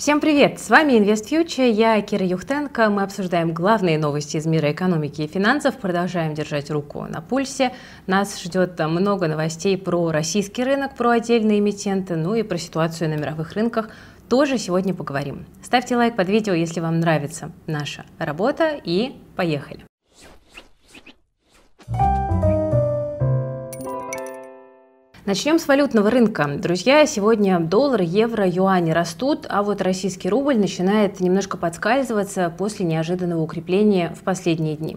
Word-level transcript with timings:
Всем 0.00 0.18
привет! 0.18 0.58
С 0.58 0.70
вами 0.70 0.94
InvestFuture, 0.94 1.70
я 1.70 2.00
Кира 2.00 2.24
Юхтенко. 2.24 2.88
Мы 2.88 3.02
обсуждаем 3.02 3.52
главные 3.52 3.98
новости 3.98 4.38
из 4.38 4.46
мира 4.46 4.72
экономики 4.72 5.20
и 5.20 5.26
финансов, 5.26 5.76
продолжаем 5.76 6.32
держать 6.32 6.70
руку 6.70 7.02
на 7.02 7.20
пульсе. 7.20 7.74
Нас 8.06 8.42
ждет 8.42 8.78
много 8.78 9.28
новостей 9.28 9.76
про 9.76 10.10
российский 10.10 10.64
рынок, 10.64 10.96
про 10.96 11.10
отдельные 11.10 11.58
эмитенты, 11.58 12.16
ну 12.16 12.34
и 12.34 12.42
про 12.42 12.56
ситуацию 12.56 13.10
на 13.10 13.16
мировых 13.16 13.52
рынках 13.52 13.90
тоже 14.30 14.56
сегодня 14.56 14.94
поговорим. 14.94 15.44
Ставьте 15.62 15.96
лайк 15.96 16.16
под 16.16 16.30
видео, 16.30 16.54
если 16.54 16.80
вам 16.80 17.00
нравится 17.00 17.52
наша 17.66 18.06
работа 18.18 18.80
и 18.82 19.20
поехали! 19.36 19.84
Начнем 25.26 25.58
с 25.58 25.68
валютного 25.68 26.10
рынка. 26.10 26.48
Друзья, 26.56 27.04
сегодня 27.04 27.60
доллар, 27.60 28.00
евро, 28.00 28.48
юани 28.48 28.90
растут, 28.90 29.44
а 29.50 29.62
вот 29.62 29.82
российский 29.82 30.30
рубль 30.30 30.56
начинает 30.56 31.20
немножко 31.20 31.58
подскальзываться 31.58 32.48
после 32.56 32.86
неожиданного 32.86 33.42
укрепления 33.42 34.14
в 34.18 34.22
последние 34.22 34.76
дни. 34.76 34.96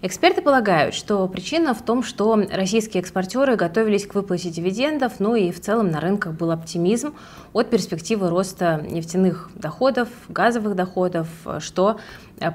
Эксперты 0.00 0.42
полагают, 0.42 0.94
что 0.94 1.26
причина 1.26 1.74
в 1.74 1.82
том, 1.82 2.04
что 2.04 2.40
российские 2.52 3.00
экспортеры 3.00 3.56
готовились 3.56 4.06
к 4.06 4.14
выплате 4.14 4.50
дивидендов, 4.50 5.14
ну 5.18 5.34
и 5.34 5.50
в 5.50 5.60
целом 5.60 5.90
на 5.90 6.00
рынках 6.00 6.34
был 6.34 6.52
оптимизм 6.52 7.12
от 7.52 7.68
перспективы 7.68 8.30
роста 8.30 8.80
нефтяных 8.88 9.50
доходов, 9.56 10.08
газовых 10.28 10.76
доходов, 10.76 11.26
что 11.58 11.98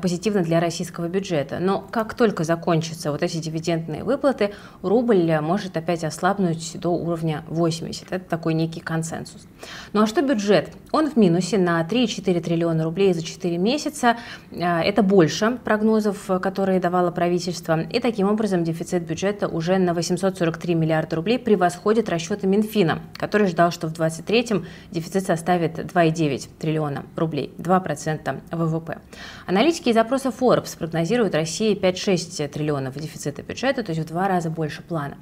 позитивно 0.01 0.41
для 0.41 0.59
российского 0.59 1.07
бюджета. 1.07 1.59
Но 1.59 1.81
как 1.81 2.13
только 2.13 2.43
закончатся 2.43 3.11
вот 3.11 3.23
эти 3.23 3.37
дивидендные 3.37 4.03
выплаты, 4.03 4.51
рубль 4.81 5.39
может 5.41 5.77
опять 5.77 6.03
ослабнуть 6.03 6.79
до 6.79 6.89
уровня 6.89 7.43
80. 7.47 8.11
Это 8.11 8.25
такой 8.25 8.53
некий 8.53 8.79
консенсус. 8.79 9.47
Ну 9.93 10.01
а 10.01 10.07
что 10.07 10.21
бюджет? 10.21 10.71
Он 10.91 11.09
в 11.09 11.15
минусе 11.15 11.57
на 11.57 11.81
3,4 11.81 12.41
триллиона 12.41 12.83
рублей 12.83 13.13
за 13.13 13.23
4 13.23 13.57
месяца. 13.57 14.17
Э, 14.51 14.81
это 14.81 15.03
больше 15.03 15.57
прогнозов, 15.63 16.29
которые 16.41 16.79
давало 16.79 17.11
правительство. 17.11 17.81
И 17.81 17.99
таким 17.99 18.29
образом 18.29 18.63
дефицит 18.63 19.03
бюджета 19.03 19.47
уже 19.47 19.77
на 19.77 19.93
843 19.93 20.75
миллиарда 20.75 21.15
рублей 21.15 21.39
превосходит 21.39 22.09
расчеты 22.09 22.47
Минфина, 22.47 22.99
который 23.15 23.47
ждал, 23.47 23.71
что 23.71 23.87
в 23.87 23.93
2023 23.93 24.65
дефицит 24.91 25.25
составит 25.25 25.79
2,9 25.79 26.49
триллиона 26.59 27.05
рублей, 27.15 27.53
2% 27.57 28.41
ВВП. 28.51 28.97
Аналитики 29.45 29.68
Аналитики 29.69 29.89
из 29.89 29.97
опроса 29.97 30.29
Forbes 30.29 30.75
прогнозируют 30.75 31.35
России 31.35 31.79
5-6 31.79 32.47
триллионов 32.47 32.95
дефицита 32.95 33.43
бюджета, 33.43 33.83
то 33.83 33.91
есть 33.91 34.03
в 34.03 34.07
два 34.07 34.27
раза 34.27 34.49
больше 34.49 34.81
плана. 34.81 35.15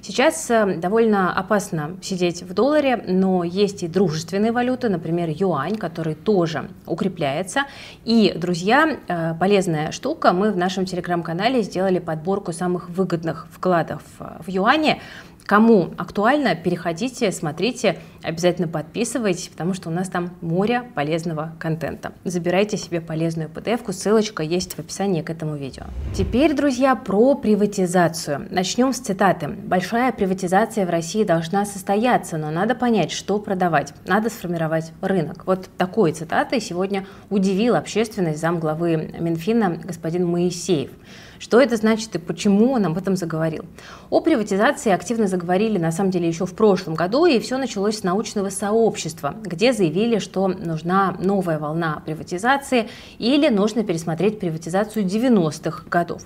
Сейчас 0.00 0.50
э, 0.50 0.76
довольно 0.76 1.34
опасно 1.34 1.98
сидеть 2.00 2.42
в 2.42 2.54
долларе, 2.54 2.96
но 3.06 3.44
есть 3.44 3.82
и 3.82 3.88
дружественные 3.88 4.52
валюты, 4.52 4.88
например, 4.88 5.28
юань, 5.28 5.76
который 5.76 6.14
тоже 6.14 6.70
укрепляется. 6.86 7.64
И, 8.06 8.32
друзья, 8.34 8.96
э, 9.06 9.34
полезная 9.38 9.92
штука, 9.92 10.32
мы 10.32 10.50
в 10.50 10.56
нашем 10.56 10.86
телеграм-канале 10.86 11.60
сделали 11.60 11.98
подборку 11.98 12.54
самых 12.54 12.88
выгодных 12.88 13.48
вкладов 13.52 14.02
э, 14.18 14.38
в 14.40 14.48
юане. 14.48 15.02
Кому 15.50 15.90
актуально, 15.98 16.54
переходите, 16.54 17.32
смотрите, 17.32 17.98
обязательно 18.22 18.68
подписывайтесь, 18.68 19.48
потому 19.48 19.74
что 19.74 19.88
у 19.88 19.92
нас 19.92 20.08
там 20.08 20.30
море 20.40 20.84
полезного 20.94 21.56
контента. 21.58 22.12
Забирайте 22.22 22.76
себе 22.76 23.00
полезную 23.00 23.48
PDF-ку, 23.48 23.92
ссылочка 23.92 24.44
есть 24.44 24.74
в 24.74 24.78
описании 24.78 25.22
к 25.22 25.30
этому 25.30 25.56
видео. 25.56 25.86
Теперь, 26.14 26.54
друзья, 26.54 26.94
про 26.94 27.34
приватизацию. 27.34 28.46
Начнем 28.48 28.92
с 28.92 29.00
цитаты. 29.00 29.48
«Большая 29.48 30.12
приватизация 30.12 30.86
в 30.86 30.90
России 30.90 31.24
должна 31.24 31.66
состояться, 31.66 32.36
но 32.36 32.52
надо 32.52 32.76
понять, 32.76 33.10
что 33.10 33.40
продавать. 33.40 33.92
Надо 34.06 34.30
сформировать 34.30 34.92
рынок». 35.00 35.46
Вот 35.46 35.68
такой 35.76 36.12
цитатой 36.12 36.60
сегодня 36.60 37.08
удивил 37.28 37.74
общественность 37.74 38.40
замглавы 38.40 39.14
Минфина 39.18 39.80
господин 39.82 40.28
Моисеев. 40.28 40.92
Что 41.40 41.58
это 41.58 41.76
значит 41.76 42.14
и 42.14 42.18
почему 42.18 42.72
он 42.72 42.84
об 42.84 42.98
этом 42.98 43.16
заговорил? 43.16 43.64
О 44.10 44.20
приватизации 44.20 44.92
активно 44.92 45.26
заговорили 45.26 45.78
на 45.78 45.90
самом 45.90 46.10
деле 46.10 46.28
еще 46.28 46.44
в 46.44 46.54
прошлом 46.54 46.94
году, 46.94 47.24
и 47.24 47.40
все 47.40 47.56
началось 47.56 48.00
с 48.00 48.02
научного 48.04 48.50
сообщества, 48.50 49.34
где 49.42 49.72
заявили, 49.72 50.18
что 50.18 50.48
нужна 50.48 51.16
новая 51.18 51.58
волна 51.58 52.02
приватизации 52.04 52.90
или 53.18 53.48
нужно 53.48 53.84
пересмотреть 53.84 54.38
приватизацию 54.38 55.06
90-х 55.06 55.84
годов. 55.88 56.20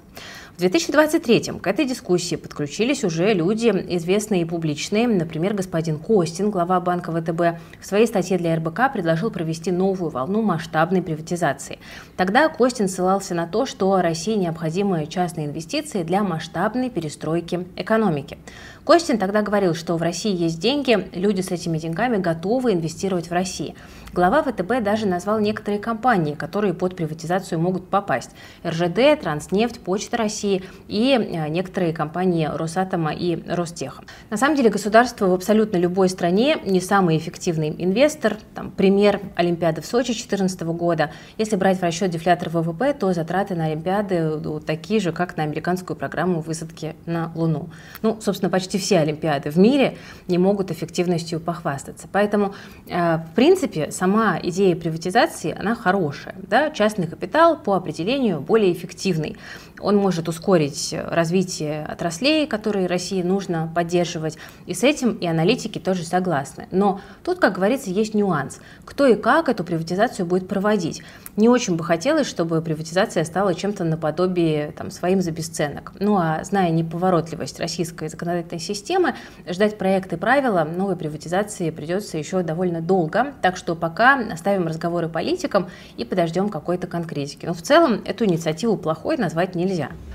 В 0.55 0.59
2023 0.59 1.59
к 1.61 1.67
этой 1.67 1.85
дискуссии 1.85 2.37
подключились 2.37 3.03
уже 3.03 3.35
люди 3.35 3.71
известные 3.97 4.43
и 4.43 4.45
публичные. 4.45 5.09
Например, 5.09 5.53
господин 5.53 5.99
Костин, 5.99 6.53
глава 6.53 6.79
банка 6.79 7.11
ВТБ, 7.11 7.59
в 7.81 7.85
своей 7.85 8.07
статье 8.07 8.39
для 8.39 8.55
РБК 8.55 8.93
предложил 8.93 9.33
провести 9.33 9.73
новую 9.73 10.13
волну 10.13 10.43
масштабной 10.43 11.03
приватизации. 11.03 11.81
Тогда 12.17 12.49
Костин 12.49 12.89
ссылался 12.89 13.35
на 13.35 13.49
то, 13.49 13.67
что 13.67 14.01
России 14.01 14.37
необходимы 14.37 15.09
частные 15.09 15.47
инвестиции 15.47 16.05
для 16.05 16.23
масштабной 16.23 16.89
перестройки 16.89 17.67
экономики. 17.75 18.39
Костин 18.85 19.17
тогда 19.17 19.41
говорил, 19.41 19.75
что 19.75 19.97
в 19.97 20.03
России 20.03 20.37
есть 20.37 20.61
деньги, 20.61 21.09
люди 21.15 21.41
с 21.41 21.51
этими 21.51 21.79
деньгами 21.79 22.19
готовы 22.19 22.75
инвестировать 22.75 23.31
в 23.31 23.33
Россию. 23.33 23.75
Глава 24.13 24.45
ВТБ 24.45 24.81
даже 24.85 25.07
назвал 25.07 25.41
некоторые 25.41 25.81
компании, 25.81 26.35
которые 26.35 26.73
под 26.73 26.95
приватизацию 26.95 27.59
могут 27.59 27.89
попасть. 27.89 28.31
РЖД, 28.65 29.21
Транснефть, 29.21 29.81
Почта 29.81 30.17
России 30.19 30.63
и 30.87 31.19
э, 31.19 31.49
некоторые 31.49 31.93
компании 31.93 32.49
Росатома 32.53 33.13
и 33.13 33.43
Ростеха. 33.49 34.05
На 34.31 34.37
самом 34.37 34.55
деле 34.55 34.71
государство 34.71 35.27
в 35.27 35.33
абсолютно 35.33 35.79
любой 35.79 36.09
стране 36.09 36.59
не 36.65 36.81
самый 36.81 37.19
эффективный 37.19 37.75
инвестор. 37.77 38.37
Там, 38.55 38.71
пример 38.71 39.21
Олимпиады 39.35 39.81
в 39.81 39.87
Сочи 39.87 40.13
2014 40.13 40.61
года. 40.61 41.11
Если 41.37 41.57
брать 41.57 41.81
в 41.81 41.83
расчет 41.83 42.11
дефлятор 42.11 42.51
ВВП, 42.51 42.93
то 42.93 43.13
затраты 43.15 43.57
на 43.57 43.65
Олимпиады 43.65 44.37
ну, 44.37 44.61
такие 44.61 45.01
же, 45.01 45.11
как 45.11 45.37
на 45.37 45.43
американскую 45.43 45.97
программу 45.97 46.41
высадки 46.41 46.95
на 47.05 47.33
Луну. 47.35 47.71
Ну, 48.03 48.21
собственно, 48.21 48.49
почти 48.49 48.74
все 48.79 48.99
Олимпиады 48.99 49.51
в 49.51 49.57
мире 49.57 49.97
не 50.29 50.39
могут 50.39 50.71
эффективностью 50.71 51.41
похвастаться. 51.41 52.09
Поэтому, 52.11 52.55
э, 52.89 53.17
в 53.17 53.35
принципе, 53.35 53.91
сама 53.91 54.39
идея 54.43 54.77
приватизации, 54.77 55.57
она 55.59 55.75
хорошая. 55.75 56.35
Да? 56.49 56.71
Частный 56.71 57.07
капитал 57.07 57.59
по 57.59 57.75
определению 57.75 58.41
более 58.41 58.73
эффективный. 58.73 59.37
Он 59.85 59.97
может 59.97 60.31
ускорить 60.31 60.95
развитие 60.95 61.85
отраслей, 61.85 62.47
которые 62.47 62.87
России 62.87 63.21
нужно 63.21 63.71
поддерживать. 63.75 64.39
И 64.65 64.73
с 64.73 64.83
этим 64.83 65.13
и 65.13 65.27
аналитики 65.27 65.79
тоже 65.79 66.05
согласны. 66.05 66.69
Но 66.71 67.03
тут, 67.23 67.39
как 67.39 67.57
говорится, 67.57 67.91
есть 67.91 68.15
нюанс. 68.15 68.61
Кто 68.87 69.07
и 69.07 69.15
как 69.15 69.51
эту 69.51 69.63
приватизацию 69.63 70.25
будет 70.25 70.49
проводить. 70.49 71.03
Не 71.37 71.51
очень 71.51 71.77
бы 71.77 71.85
хотелось, 71.85 72.27
чтобы 72.27 72.63
приватизация 72.63 73.25
стала 73.25 73.55
чем-то 73.55 73.85
наподобие 73.85 74.73
там, 74.73 74.91
своим 74.91 75.21
за 75.21 75.33
бесценок. 75.33 75.93
Ну 76.01 76.17
а 76.17 76.43
зная 76.45 76.71
неповоротливость 76.71 77.61
российской 77.61 78.09
законодательной 78.09 78.61
системы, 78.61 79.15
ждать 79.47 79.77
проекты 79.77 80.17
правила 80.17 80.65
новой 80.65 80.97
приватизации 80.97 81.69
придется 81.69 82.17
еще 82.17 82.43
довольно 82.43 82.81
долго. 82.81 83.35
Так 83.43 83.59
что 83.59 83.75
пока 83.75 84.19
оставим 84.33 84.67
разговоры 84.67 85.11
политикам 85.11 85.69
и 85.99 86.07
подождем 86.07 86.49
какой-то 86.49 86.87
конкретики. 86.87 87.45
Но 87.45 87.53
в 87.53 87.61
целом 87.61 88.01
эту 88.07 88.25
инициативу 88.25 88.79
плохой 88.79 89.19
назвать 89.19 89.55
нельзя. 89.55 89.74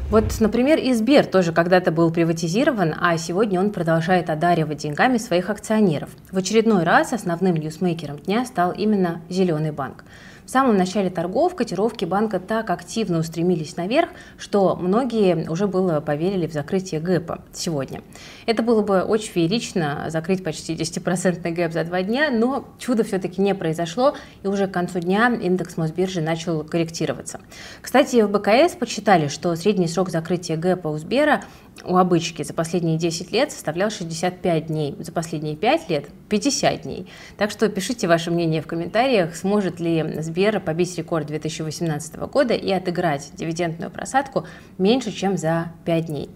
Вот, 0.10 0.24
например, 0.40 0.80
Избер 0.80 1.26
тоже 1.28 1.54
когда-то 1.54 1.92
был 1.92 2.10
приватизирован, 2.12 2.96
а 3.00 3.16
сегодня 3.18 3.60
он 3.60 3.70
продолжает 3.70 4.32
одаривать 4.32 4.80
деньгами 4.80 5.20
своих 5.20 5.52
акционеров. 5.52 6.10
В 6.32 6.38
очередной 6.38 6.84
раз 6.84 7.14
основным 7.14 7.56
ньюсмейкером 7.56 8.18
дня 8.18 8.44
стал 8.46 8.72
именно 8.72 9.22
«Зеленый 9.30 9.72
банк». 9.72 10.04
В 10.50 10.52
самом 10.52 10.78
начале 10.78 11.12
торгов 11.12 11.54
котировки 11.54 12.06
банка 12.06 12.40
так 12.40 12.72
активно 12.72 13.20
устремились 13.20 13.78
наверх, 13.78 14.10
что 14.40 14.76
многие 14.76 15.48
уже 15.48 15.68
было 15.68 16.00
поверили 16.00 16.48
в 16.48 16.54
закрытие 16.54 17.00
гэпа 17.00 17.44
сегодня. 17.54 18.02
Это 18.48 18.64
было 18.64 18.82
бы 18.82 19.02
очень 19.02 19.32
феерично, 19.32 20.06
закрыть 20.10 20.44
почти 20.44 20.74
10% 20.74 21.48
гэп 21.52 21.72
за 21.72 21.84
два 21.84 22.02
дня, 22.02 22.32
но 22.32 22.66
чудо 22.80 23.04
все-таки 23.04 23.40
не 23.42 23.54
произошло, 23.54 24.16
и 24.42 24.48
уже 24.48 24.66
к 24.66 24.72
концу 24.72 25.02
дня 25.02 25.32
индекс 25.40 25.78
Мосбиржи 25.78 26.20
начал 26.20 26.64
корректироваться. 26.64 27.40
Кстати, 27.84 28.24
в 28.24 28.32
БКС 28.32 28.74
подсчитали, 28.74 29.28
что 29.28 29.56
средний 29.56 29.88
срок 29.88 30.10
закрытия 30.10 30.58
гэпа 30.58 30.88
у 30.88 30.98
Сбера 30.98 31.44
у 31.86 31.98
обычки 31.98 32.44
за 32.44 32.54
последние 32.54 32.98
10 32.98 33.32
лет 33.32 33.52
составлял 33.52 33.90
65 33.90 34.68
дней, 34.68 34.96
за 35.00 35.12
последние 35.12 35.56
5 35.56 35.90
лет 35.90 36.10
50 36.30 36.82
дней. 36.82 37.08
Так 37.38 37.52
что 37.52 37.70
пишите 37.70 38.08
ваше 38.08 38.32
мнение 38.32 38.62
в 38.62 38.68
комментариях, 38.68 39.36
сможет 39.36 39.80
ли 39.80 40.22
Сбер 40.22 40.60
побить 40.60 40.98
рекорд 40.98 41.28
2018 41.28 42.16
года 42.32 42.54
и 42.54 42.72
отыграть 42.72 43.32
дивидендную 43.34 43.92
просадку 43.92 44.46
меньше, 44.78 45.12
чем 45.12 45.38
за 45.38 45.72
5 45.86 46.06
дней. 46.06 46.30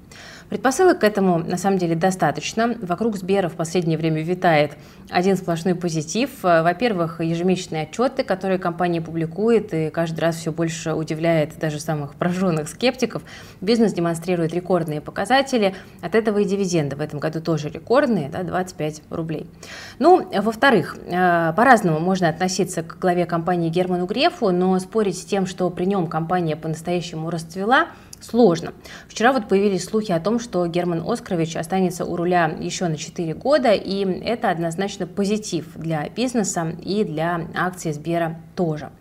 Предпосылок 0.54 1.00
к 1.00 1.04
этому 1.04 1.40
на 1.40 1.58
самом 1.58 1.80
деле 1.80 1.96
достаточно. 1.96 2.76
Вокруг 2.80 3.18
Сбера 3.18 3.50
в 3.50 3.54
последнее 3.54 3.98
время 3.98 4.22
витает 4.22 4.74
один 5.10 5.36
сплошной 5.36 5.74
позитив. 5.74 6.30
Во-первых, 6.44 7.22
ежемесячные 7.22 7.86
отчеты, 7.86 8.24
которые 8.24 8.60
компания 8.60 9.02
публикует, 9.02 9.74
и 9.74 9.90
каждый 9.90 10.20
раз 10.20 10.36
все 10.36 10.52
больше 10.52 10.94
удивляет 10.94 11.58
даже 11.58 11.80
самых 11.80 12.14
прожженных 12.14 12.70
скептиков. 12.70 13.24
Бизнес 13.62 13.94
демонстрирует 13.94 14.54
рекордные 14.54 15.02
показатели. 15.02 15.74
От 16.04 16.14
этого 16.14 16.38
и 16.38 16.46
дивиденды 16.46 16.98
в 16.98 17.02
этом 17.02 17.18
году 17.18 17.42
тоже 17.42 17.70
рекордные, 17.70 18.30
да, 18.30 18.44
25 18.44 19.02
рублей. 19.10 19.48
Ну, 19.98 20.30
во-вторых, 20.40 20.98
э, 21.08 21.54
по-разному 21.56 22.00
можно 22.00 22.30
относиться 22.30 22.84
к 22.84 23.00
главе 23.00 23.26
компании 23.26 23.72
Герману 23.72 24.06
Грефу, 24.06 24.52
но 24.52 24.78
спорить 24.78 25.18
с 25.18 25.26
тем, 25.26 25.48
что 25.48 25.72
при 25.72 25.86
нем 25.86 26.06
компания 26.06 26.56
по-настоящему 26.56 27.32
расцвела– 27.32 27.88
сложно. 28.24 28.74
Вчера 29.08 29.34
вот 29.34 29.48
появились 29.48 29.86
слухи 29.86 30.12
о 30.12 30.20
том, 30.20 30.40
что 30.40 30.66
Герман 30.68 31.04
Оскарович 31.06 31.56
останется 31.56 32.06
у 32.06 32.16
руля 32.16 32.56
еще 32.60 32.88
на 32.88 32.98
4 32.98 33.34
года, 33.34 33.74
и 33.74 34.06
это 34.24 34.50
однозначно 34.50 35.06
позитив 35.08 35.68
для 35.76 36.08
бизнеса 36.10 36.76
и 36.84 37.04
для 37.04 37.48
акций 37.56 37.94
Сбера 37.94 38.40
тоже. 38.56 38.92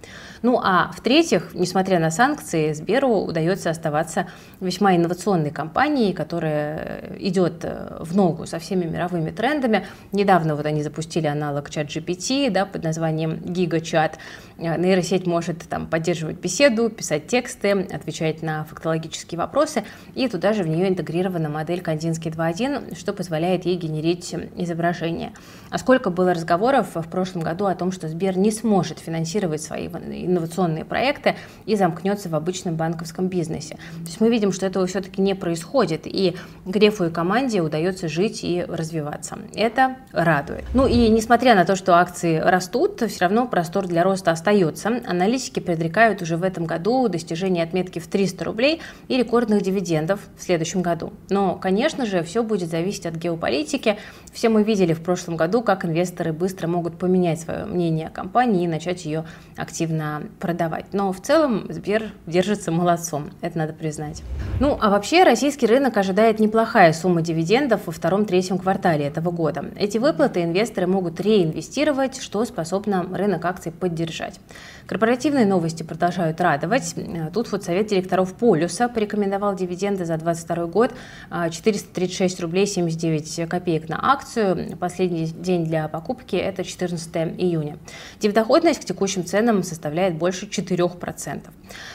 Ну 0.43 0.59
а 0.61 0.91
в-третьих, 0.93 1.51
несмотря 1.55 2.01
на 2.01 2.11
санкции, 2.11 2.73
Сберу 2.73 3.21
удается 3.21 3.71
оставаться 3.71 4.27
весьма 4.61 4.97
инновационной 4.97 5.53
компанией, 5.53 6.13
которая 6.13 7.17
идет 7.21 7.65
э, 7.65 7.99
в 8.01 8.17
ногу 8.17 8.47
со 8.47 8.59
всеми 8.59 8.85
мировыми 8.85 9.31
трендами. 9.31 9.87
Недавно 10.11 10.57
вот 10.57 10.67
они 10.67 10.83
запустили 10.83 11.29
аналог 11.29 11.71
чат 11.71 11.87
GPT 11.87 12.51
да, 12.51 12.67
под 12.67 12.83
названием 12.83 13.35
GigaChat. 13.35 14.15
Э, 14.59 14.81
нейросеть 14.81 15.29
может 15.29 15.61
там 15.69 15.87
поддерживать 15.87 16.41
беседу, 16.41 16.91
писать 16.91 17.29
тексты, 17.29 17.71
отвечать 17.93 18.43
на 18.43 18.65
фактологические 18.65 19.39
вопросы, 19.39 19.85
и 20.17 20.27
туда 20.27 20.55
же 20.55 20.65
в 20.65 20.69
нее 20.69 20.89
интегрирована 20.89 21.51
модель 21.51 21.83
Кандинский 21.83 22.33
2.1, 22.33 22.97
что 22.97 23.13
позволяет 23.13 23.65
ей 23.65 23.77
генерить 23.77 24.35
изображение. 24.57 25.33
А 25.71 25.79
сколько 25.79 26.11
было 26.11 26.35
разговоров 26.35 26.97
в 26.97 27.09
прошлом 27.09 27.43
году 27.43 27.67
о 27.67 27.75
том, 27.77 27.93
что 27.93 28.09
Сбер 28.09 28.37
не 28.37 28.51
сможет 28.51 28.99
финансировать 28.99 29.42
свои 29.61 29.89
инновационные 29.89 30.85
проекты 30.85 31.37
и 31.67 31.77
замкнется 31.77 32.29
в 32.29 32.35
обычном 32.35 32.77
банковском 32.77 33.29
бизнесе. 33.29 33.75
То 33.75 34.06
есть 34.06 34.21
мы 34.21 34.29
видим, 34.29 34.53
что 34.53 34.67
этого 34.67 34.87
все-таки 34.87 35.21
не 35.21 35.35
происходит, 35.35 36.03
и 36.06 36.37
Грефу 36.65 37.05
и 37.05 37.11
команде 37.11 37.61
удается 37.61 38.09
жить 38.09 38.44
и 38.44 38.65
развиваться. 38.67 39.39
Это 39.55 39.97
радует. 40.12 40.65
Ну 40.75 40.87
и 40.87 41.09
несмотря 41.09 41.55
на 41.55 41.65
то, 41.65 41.77
что 41.77 41.97
акции 41.97 42.37
растут, 42.39 43.03
все 43.09 43.21
равно 43.21 43.47
простор 43.47 43.87
для 43.87 44.03
роста 44.03 44.31
остается. 44.31 45.00
Аналитики 45.06 45.61
предрекают 45.61 46.23
уже 46.23 46.37
в 46.37 46.43
этом 46.43 46.67
году 46.67 47.09
достижение 47.09 47.65
отметки 47.65 47.99
в 47.99 48.06
300 48.06 48.44
рублей 48.44 48.81
и 49.09 49.17
рекордных 49.17 49.62
дивидендов 49.62 50.21
в 50.37 50.43
следующем 50.43 50.83
году. 50.83 51.12
Но, 51.29 51.56
конечно 51.56 52.06
же, 52.06 52.23
все 52.23 52.43
будет 52.43 52.71
зависеть 52.71 53.06
от 53.06 53.15
геополитики. 53.15 53.99
Все 54.33 54.49
мы 54.49 54.62
видели 54.62 54.93
в 54.93 55.03
прошлом 55.03 55.37
году, 55.37 55.62
как 55.62 55.85
инвесторы 55.85 56.33
быстро 56.33 56.67
могут 56.69 56.99
поменять 56.99 57.41
свое 57.41 57.65
мнение 57.65 58.09
о 58.09 58.11
компании 58.11 58.65
и 58.65 58.69
начать 58.69 59.05
ее 59.05 59.25
активно 59.56 60.23
продавать. 60.40 60.87
Но 60.93 61.12
в 61.12 61.20
целом 61.20 61.67
Сбер 61.69 62.12
держится 62.26 62.70
молодцом, 62.70 63.31
это 63.40 63.58
надо 63.58 63.73
признать. 63.73 64.23
Ну, 64.61 64.79
а 64.81 64.90
вообще 64.90 65.25
российский 65.25 65.67
рынок 65.67 65.96
ожидает 65.96 66.38
неплохая 66.38 66.93
сумма 66.93 67.23
дивидендов 67.23 67.87
во 67.87 67.93
втором-третьем 67.93 68.58
квартале 68.58 69.06
этого 69.06 69.31
года. 69.31 69.67
Эти 69.76 69.99
выплаты 69.99 70.43
инвесторы 70.43 70.87
могут 70.87 71.20
реинвестировать, 71.20 72.20
что 72.20 72.44
способно 72.44 73.06
рынок 73.12 73.44
акций 73.44 73.73
поддержать. 73.73 74.40
Корпоративные 74.87 75.46
новости 75.46 75.82
продолжают 75.82 76.40
радовать. 76.40 76.94
Тут 77.32 77.50
вот 77.52 77.64
совет 77.64 77.87
директоров 77.87 78.34
Полюса 78.34 78.88
порекомендовал 78.88 79.55
дивиденды 79.55 80.05
за 80.05 80.17
2022 80.17 80.67
год 80.67 80.93
436 81.31 82.38
а, 82.38 82.43
рублей 82.43 82.67
79 82.67 83.49
копеек 83.49 83.88
на 83.88 84.12
акцию. 84.12 84.76
Последний 84.79 85.26
день 85.26 85.64
для 85.64 85.88
покупки– 85.88 86.37
это 86.37 86.64
14 86.64 87.14
июня. 87.38 87.79
Дивдоходность 88.20 88.81
к 88.81 88.84
текущим 88.84 89.22
ценам 89.23 89.63
составляет 89.63 90.15
больше 90.15 90.47
4%. 90.47 91.43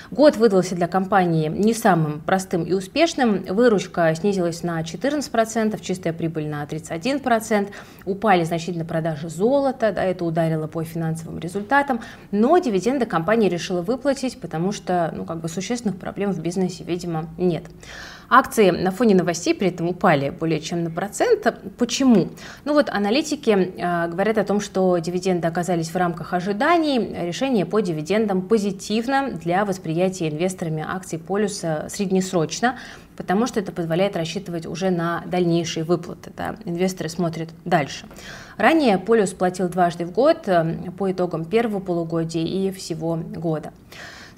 Год 0.10 0.38
выдался 0.38 0.76
для 0.76 0.88
компании 0.88 1.50
не 1.50 1.74
самым 1.74 2.22
простым 2.22 2.64
и 2.64 2.74
успешным. 2.74 3.44
Выручка 3.44 4.14
снизилась 4.16 4.64
на 4.64 4.82
14%, 4.82 5.80
чистая 5.82 6.14
прибыль 6.14 6.48
на 6.48 6.64
31%. 6.64 7.70
Упали 8.06 8.44
значительно 8.44 8.86
продажи 8.86 9.30
золота, 9.30 9.92
да, 9.92 10.04
это 10.04 10.26
ударило 10.26 10.68
по 10.68 10.84
финансовым 10.84 11.40
результатам. 11.40 12.02
Но 12.32 12.58
дивиденды 12.58 13.06
компания 13.06 13.50
решила 13.50 13.82
выплатить, 13.82 14.40
потому 14.40 14.72
что 14.72 15.14
ну, 15.16 15.26
как 15.26 15.42
бы 15.42 15.50
существенных 15.50 15.98
проблем 15.98 16.32
в 16.32 16.40
бизнесе, 16.40 16.84
видимо, 16.84 17.28
нет. 17.38 17.64
Акции 18.30 18.72
на 18.72 18.92
фоне 18.92 19.16
новостей 19.16 19.56
при 19.56 19.70
этом 19.70 19.88
упали 19.88 20.30
более 20.30 20.60
чем 20.60 20.84
на 20.84 20.92
процент. 20.92 21.48
Почему? 21.78 22.30
Ну 22.66 22.74
вот 22.74 22.90
аналитики 22.90 23.52
э, 23.52 24.08
говорят 24.10 24.38
о 24.38 24.44
том, 24.44 24.60
что 24.60 24.98
дивиденды 24.98 25.48
оказались 25.48 25.90
в 25.90 25.96
рамках 25.96 26.34
ожиданий. 26.34 27.00
Решение 27.26 27.66
по 27.66 27.80
дивидендам 27.80 28.42
позитивно 28.42 29.32
для 29.32 29.64
восприятия 29.64 30.28
инвесторами 30.28 30.86
акций 30.86 31.20
полюса 31.20 31.88
среднесрочно, 31.90 32.78
потому 33.16 33.48
что 33.48 33.62
это 33.62 33.72
позволяет 33.72 34.18
рассчитывать 34.18 34.66
уже 34.66 34.90
на 34.90 35.24
дальнейшие 35.26 35.86
выплаты. 35.86 36.32
Да. 36.36 36.58
Инвесторы 36.66 37.10
смотрят 37.10 37.50
дальше. 37.64 38.08
Ранее 38.58 38.98
полюс 38.98 39.32
платил 39.32 39.70
дважды 39.70 40.06
в 40.06 40.12
год 40.12 40.48
э, 40.48 40.92
по 40.98 41.10
итогам 41.10 41.46
первого 41.46 41.80
полугодия 41.80 42.44
и 42.44 42.72
всего 42.72 43.16
года. 43.16 43.72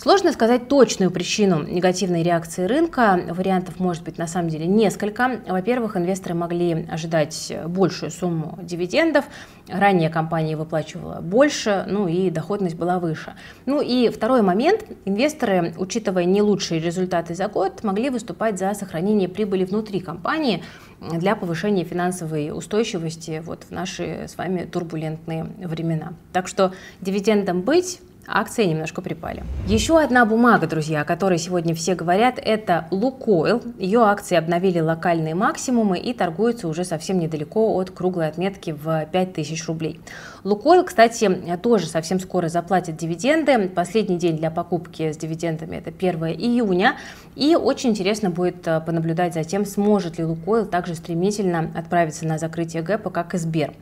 Сложно 0.02 0.32
сказать 0.32 0.70
точную 0.70 1.12
причину 1.12 1.64
негативной 1.64 2.24
реакции 2.24 2.64
рынка. 2.64 3.20
Вариантов 3.32 3.82
может 3.82 4.02
быть 4.06 4.18
на 4.18 4.28
самом 4.28 4.48
деле 4.48 4.66
несколько. 4.66 5.42
Во-первых, 5.46 5.98
инвесторы 5.98 6.36
могли 6.36 6.88
ожидать 6.90 7.52
большую 7.68 8.10
сумму 8.10 8.58
дивидендов. 8.62 9.26
Ранее 9.68 10.10
компания 10.10 10.56
выплачивала 10.56 11.20
больше, 11.20 11.84
ну 11.90 12.08
и 12.08 12.30
доходность 12.30 12.78
была 12.78 12.98
выше. 12.98 13.34
Ну 13.66 13.82
и 13.82 14.08
второй 14.08 14.42
момент. 14.42 14.86
Инвесторы, 15.04 15.74
учитывая 15.78 16.24
не 16.24 16.42
лучшие 16.42 16.80
результаты 16.80 17.36
за 17.36 17.50
год, 17.50 17.84
могли 17.84 18.10
выступать 18.10 18.58
за 18.58 18.74
сохранение 18.76 19.28
прибыли 19.28 19.66
внутри 19.66 20.00
компании 20.00 20.64
для 21.02 21.36
повышения 21.36 21.84
финансовой 21.84 22.52
устойчивости 22.52 23.44
вот 23.46 23.66
в 23.66 23.72
наши 23.72 24.28
с 24.30 24.38
вами 24.38 24.64
турбулентные 24.64 25.44
времена. 25.44 26.14
Так 26.32 26.48
что 26.48 26.72
дивидендам 27.02 27.64
быть, 27.64 28.00
акции 28.30 28.66
немножко 28.66 29.02
припали. 29.02 29.44
Еще 29.68 30.00
одна 30.00 30.26
бумага, 30.26 30.68
друзья, 30.68 31.02
о 31.02 31.06
которой 31.06 31.38
сегодня 31.38 31.74
все 31.76 31.96
говорят, 31.96 32.40
это 32.42 32.88
Лукойл. 32.92 33.62
Ее 33.78 34.02
акции 34.02 34.36
обновили 34.36 34.80
локальные 34.80 35.36
максимумы 35.36 36.00
и 36.00 36.14
торгуются 36.14 36.68
уже 36.68 36.84
совсем 36.84 37.20
недалеко 37.20 37.76
от 37.76 37.92
круглой 37.92 38.28
отметки 38.28 38.72
в 38.72 39.06
5000 39.12 39.68
рублей. 39.68 40.00
Лукойл, 40.44 40.84
кстати, 40.84 41.30
тоже 41.62 41.88
совсем 41.88 42.20
скоро 42.20 42.48
заплатит 42.48 42.98
дивиденды. 42.98 43.70
Последний 43.70 44.18
день 44.18 44.38
для 44.38 44.52
покупки 44.52 45.12
с 45.12 45.18
дивидендами 45.18 45.78
это 45.78 45.90
1 45.90 46.26
июня. 46.40 46.96
И 47.36 47.56
очень 47.56 47.92
интересно 47.92 48.30
будет 48.30 48.68
э, 48.68 48.82
понаблюдать 48.82 49.34
за 49.34 49.44
тем, 49.44 49.66
сможет 49.66 50.18
ли 50.18 50.26
Лукойл 50.26 50.66
также 50.66 50.96
стремительно 50.96 51.72
отправиться 51.76 52.26
на 52.26 52.38
закрытие 52.38 52.84
гэпа, 52.84 53.10
как 53.10 53.34
и 53.34 53.38
Сбер. 53.38 53.74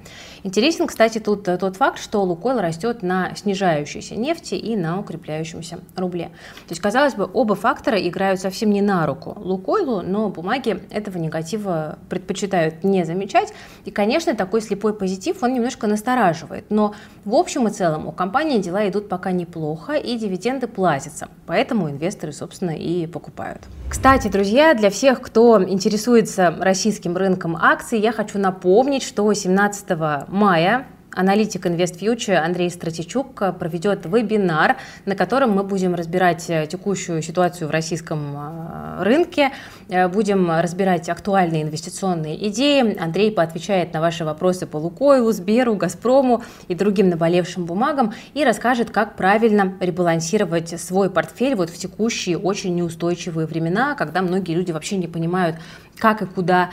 Интересен, 0.44 0.86
кстати, 0.86 1.18
тут 1.20 1.48
э, 1.48 1.58
тот 1.58 1.76
факт, 1.76 2.00
что 2.00 2.22
Лукойл 2.24 2.60
растет 2.60 3.02
на 3.02 3.34
снижающейся 3.36 4.16
нефти 4.16 4.37
и 4.56 4.76
на 4.76 5.00
укрепляющемся 5.00 5.80
рубле. 5.96 6.26
То 6.68 6.72
есть, 6.72 6.82
казалось 6.82 7.16
бы, 7.16 7.30
оба 7.32 7.56
фактора 7.56 7.98
играют 8.00 8.40
совсем 8.40 8.72
не 8.72 8.82
на 8.82 9.06
руку 9.06 9.34
Лукойлу, 9.38 10.02
но 10.02 10.30
бумаги 10.30 10.82
этого 10.90 11.18
негатива 11.18 12.00
предпочитают 12.10 12.84
не 12.84 13.04
замечать. 13.06 13.54
И, 13.86 13.92
конечно, 13.92 14.36
такой 14.36 14.62
слепой 14.62 14.94
позитив, 14.94 15.44
он 15.44 15.54
немножко 15.54 15.88
настораживает. 15.88 16.66
Но 16.70 16.94
в 17.26 17.36
общем 17.36 17.68
и 17.68 17.72
целом 17.72 18.08
у 18.08 18.12
компании 18.12 18.60
дела 18.60 18.88
идут 18.88 19.10
пока 19.10 19.32
неплохо, 19.32 19.94
и 19.94 20.18
дивиденды 20.18 20.68
платятся. 20.68 21.30
Поэтому 21.46 21.90
инвесторы, 21.90 22.34
собственно, 22.34 22.72
и 22.72 23.08
покупают. 23.08 23.62
Кстати, 23.90 24.28
друзья, 24.28 24.74
для 24.74 24.90
всех, 24.90 25.22
кто 25.22 25.64
интересуется 25.64 26.54
российским 26.60 27.16
рынком 27.16 27.56
акций, 27.56 28.00
я 28.00 28.12
хочу 28.12 28.38
напомнить, 28.38 29.04
что 29.04 29.32
17 29.34 30.28
мая 30.28 30.88
аналитик 31.18 31.66
InvestFuture 31.66 32.36
Андрей 32.36 32.70
Стратичук 32.70 33.42
проведет 33.60 34.06
вебинар, 34.06 34.78
на 35.06 35.16
котором 35.16 35.52
мы 35.52 35.64
будем 35.64 35.96
разбирать 35.96 36.50
э, 36.50 36.68
текущую 36.68 37.22
ситуацию 37.22 37.68
в 37.68 37.72
российском 37.72 38.36
э, 38.38 39.04
рынке, 39.04 39.50
э, 39.50 39.52
будем 40.14 40.52
разбирать 40.52 41.10
актуальные 41.10 41.64
инвестиционные 41.64 42.48
идеи. 42.50 42.98
Андрей 43.00 43.32
поотвечает 43.32 43.94
на 43.94 44.02
ваши 44.02 44.26
вопросы 44.26 44.66
по 44.68 44.78
Лукойлу, 44.78 45.32
Сберу, 45.32 45.76
Газпрому 45.76 46.44
и 46.68 46.76
другим 46.76 47.10
наболевшим 47.10 47.66
бумагам 47.66 48.14
и 48.34 48.44
расскажет, 48.44 48.92
как 48.92 49.16
правильно 49.16 49.74
ребалансировать 49.80 50.80
свой 50.80 51.10
портфель 51.10 51.56
вот 51.56 51.70
в 51.70 51.78
текущие 51.78 52.38
очень 52.38 52.76
неустойчивые 52.76 53.48
времена, 53.48 53.96
когда 53.96 54.22
многие 54.22 54.54
люди 54.54 54.72
вообще 54.72 54.98
не 54.98 55.08
понимают, 55.08 55.58
как 55.98 56.22
и 56.22 56.26
куда, 56.26 56.72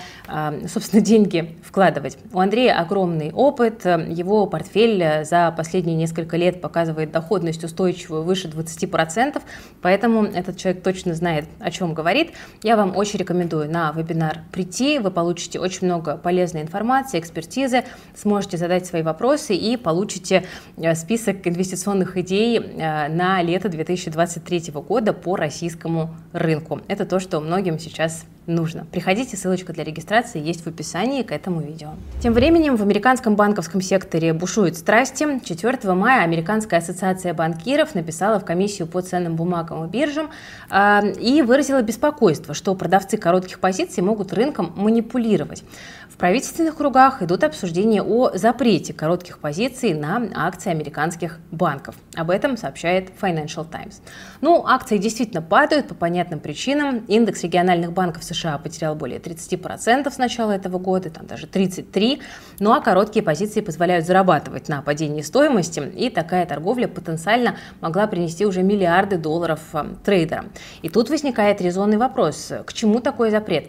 собственно, 0.68 1.02
деньги 1.04 1.56
вкладывать. 1.62 2.18
У 2.32 2.40
Андрея 2.40 2.78
огромный 2.78 3.32
опыт, 3.32 3.84
его 3.84 4.46
портфель 4.46 5.24
за 5.24 5.52
последние 5.56 5.96
несколько 5.96 6.36
лет 6.36 6.60
показывает 6.60 7.10
доходность 7.10 7.64
устойчивую 7.64 8.22
выше 8.22 8.48
20%, 8.48 9.40
поэтому 9.82 10.24
этот 10.24 10.56
человек 10.56 10.82
точно 10.82 11.14
знает, 11.14 11.46
о 11.60 11.70
чем 11.70 11.94
говорит. 11.94 12.32
Я 12.62 12.76
вам 12.76 12.96
очень 12.96 13.03
рекомендую 13.12 13.70
на 13.70 13.92
вебинар 13.92 14.40
прийти, 14.50 14.98
вы 14.98 15.10
получите 15.10 15.60
очень 15.60 15.86
много 15.86 16.16
полезной 16.16 16.62
информации, 16.62 17.18
экспертизы, 17.18 17.84
сможете 18.14 18.56
задать 18.56 18.86
свои 18.86 19.02
вопросы 19.02 19.54
и 19.54 19.76
получите 19.76 20.44
э, 20.76 20.94
список 20.94 21.46
инвестиционных 21.46 22.16
идей 22.16 22.58
э, 22.58 23.08
на 23.08 23.42
лето 23.42 23.68
2023 23.68 24.72
года 24.72 25.12
по 25.12 25.36
российскому 25.36 26.14
рынку. 26.32 26.80
Это 26.88 27.04
то, 27.04 27.20
что 27.20 27.40
многим 27.40 27.78
сейчас 27.78 28.24
нужно. 28.46 28.86
Приходите, 28.90 29.36
ссылочка 29.36 29.72
для 29.72 29.84
регистрации 29.84 30.40
есть 30.40 30.64
в 30.64 30.66
описании 30.66 31.22
к 31.22 31.32
этому 31.32 31.60
видео. 31.60 31.90
Тем 32.20 32.32
временем 32.32 32.76
в 32.76 32.82
американском 32.82 33.36
банковском 33.36 33.80
секторе 33.80 34.32
бушуют 34.32 34.76
страсти. 34.76 35.40
4 35.42 35.94
мая 35.94 36.24
Американская 36.24 36.80
ассоциация 36.80 37.34
банкиров 37.34 37.94
написала 37.94 38.38
в 38.38 38.44
комиссию 38.44 38.86
по 38.88 39.00
ценным 39.00 39.36
бумагам 39.36 39.84
и 39.84 39.88
биржам 39.88 40.30
э, 40.70 41.12
и 41.20 41.42
выразила 41.42 41.82
беспокойство, 41.82 42.54
что 42.54 42.74
продавцы 42.74 43.16
коротких 43.16 43.60
позиций 43.60 44.02
могут 44.02 44.32
рынком 44.32 44.72
манипулировать. 44.76 45.64
В 46.08 46.16
правительственных 46.16 46.76
кругах 46.76 47.22
идут 47.22 47.42
обсуждения 47.42 48.02
о 48.02 48.36
запрете 48.36 48.92
коротких 48.92 49.38
позиций 49.38 49.94
на 49.94 50.22
акции 50.34 50.70
американских 50.70 51.38
банков. 51.50 51.96
Об 52.14 52.30
этом 52.30 52.56
сообщает 52.56 53.10
Financial 53.20 53.68
Times. 53.68 54.00
Ну, 54.40 54.64
акции 54.64 54.98
действительно 54.98 55.42
падают 55.42 55.88
по 55.88 55.94
понятным 55.94 56.38
причинам. 56.38 56.98
Индекс 57.08 57.42
региональных 57.42 57.92
банков 57.92 58.22
США 58.22 58.33
потерял 58.62 58.94
более 58.94 59.18
30% 59.18 60.10
с 60.10 60.18
начала 60.18 60.52
этого 60.52 60.78
года, 60.78 61.10
там 61.10 61.26
даже 61.26 61.46
33%. 61.46 62.20
Ну 62.60 62.72
а 62.72 62.80
короткие 62.80 63.22
позиции 63.22 63.60
позволяют 63.60 64.06
зарабатывать 64.06 64.68
на 64.68 64.82
падении 64.82 65.22
стоимости, 65.22 65.80
и 65.80 66.10
такая 66.10 66.46
торговля 66.46 66.88
потенциально 66.88 67.56
могла 67.80 68.06
принести 68.06 68.46
уже 68.46 68.62
миллиарды 68.62 69.16
долларов 69.16 69.60
э, 69.72 69.84
трейдерам. 70.04 70.50
И 70.82 70.88
тут 70.88 71.10
возникает 71.10 71.60
резонный 71.60 71.96
вопрос, 71.96 72.52
к 72.66 72.72
чему 72.72 73.00
такой 73.00 73.30
запрет? 73.30 73.68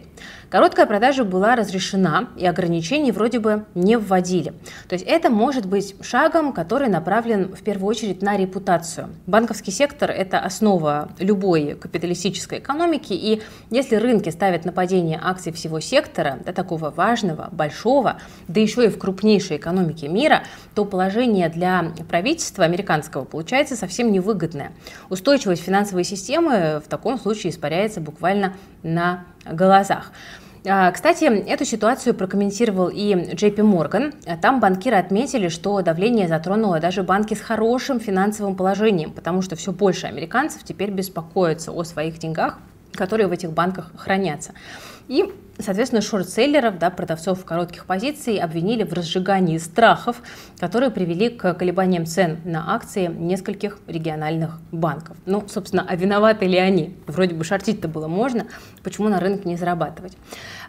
Короткая 0.49 0.85
продажа 0.85 1.23
была 1.25 1.55
разрешена, 1.55 2.29
и 2.37 2.45
ограничений 2.45 3.11
вроде 3.11 3.39
бы 3.39 3.65
не 3.73 3.97
вводили. 3.97 4.53
То 4.87 4.93
есть 4.93 5.03
это 5.05 5.29
может 5.29 5.65
быть 5.65 5.95
шагом, 6.01 6.53
который 6.53 6.87
направлен 6.87 7.53
в 7.53 7.61
первую 7.61 7.89
очередь 7.89 8.21
на 8.21 8.37
репутацию. 8.37 9.09
Банковский 9.25 9.71
сектор– 9.71 10.11
это 10.11 10.39
основа 10.39 11.09
любой 11.19 11.75
капиталистической 11.75 12.59
экономики, 12.59 13.11
и 13.11 13.41
если 13.69 13.95
рынки 13.95 14.29
ставят 14.29 14.54
на 14.63 14.71
падение 14.71 15.19
акций 15.21 15.51
всего 15.51 15.81
сектора, 15.81 16.39
до 16.45 16.53
такого 16.53 16.89
важного, 16.89 17.49
большого, 17.51 18.19
да 18.47 18.61
еще 18.61 18.85
и 18.85 18.87
в 18.87 18.97
крупнейшей 18.97 19.57
экономике 19.57 20.07
мира, 20.07 20.43
то 20.73 20.85
положение 20.85 21.49
для 21.49 21.91
правительства 22.07 22.63
американского 22.63 23.25
получается 23.25 23.75
совсем 23.75 24.11
невыгодное. 24.13 24.71
Устойчивость 25.09 25.63
финансовой 25.63 26.05
системы 26.05 26.81
в 26.85 26.87
таком 26.87 27.19
случае 27.19 27.51
испаряется 27.51 27.99
буквально 27.99 28.53
на 28.83 29.25
глазах. 29.45 30.11
А, 30.67 30.91
кстати, 30.91 31.25
эту 31.25 31.63
ситуацию 31.63 32.15
прокомментировал 32.15 32.87
и 32.87 33.13
JP 33.13 33.57
Morgan. 33.57 34.13
Там 34.41 34.59
банкиры 34.59 34.95
отметили, 34.97 35.47
что 35.47 35.81
давление 35.81 36.27
затронуло 36.27 36.79
даже 36.79 37.03
банки 37.03 37.35
с 37.35 37.41
хорошим 37.41 37.99
финансовым 37.99 38.55
положением, 38.55 39.11
потому 39.11 39.41
что 39.43 39.55
все 39.55 39.71
больше 39.71 40.07
американцев 40.07 40.63
теперь 40.63 40.89
беспокоятся 40.89 41.71
о 41.71 41.83
своих 41.83 42.17
деньгах, 42.17 42.57
которые 42.95 43.27
в 43.27 43.31
этих 43.31 43.51
банках 43.51 43.91
хранятся. 43.97 44.53
И 45.07 45.31
Соответственно, 45.57 46.01
шортселлеров, 46.01 46.77
да, 46.79 46.89
продавцов 46.89 47.45
коротких 47.45 47.85
позиций 47.85 48.37
обвинили 48.37 48.83
в 48.83 48.91
разжигании 48.91 49.57
страхов, 49.57 50.21
которые 50.59 50.91
привели 50.91 51.29
к 51.29 51.53
колебаниям 51.53 52.05
цен 52.05 52.39
на 52.43 52.75
акции 52.75 53.07
нескольких 53.07 53.79
региональных 53.87 54.59
банков. 54.73 55.15
Ну, 55.25 55.43
собственно, 55.47 55.85
а 55.87 55.95
виноваты 55.95 56.45
ли 56.45 56.57
они? 56.57 56.97
Вроде 57.07 57.35
бы 57.35 57.45
шортить-то 57.45 57.87
было 57.87 58.07
можно, 58.07 58.47
почему 58.83 59.07
на 59.07 59.19
рынке 59.21 59.47
не 59.47 59.55
зарабатывать? 59.55 60.17